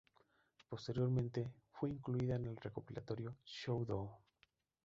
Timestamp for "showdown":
3.45-4.09